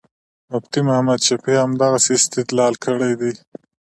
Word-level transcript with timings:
مفتي 0.51 0.79
محمد 0.87 1.19
شفیع 1.27 1.57
همدغسې 1.65 2.11
استدلال 2.19 2.73
کړی 2.83 3.11
دی. 3.19 3.31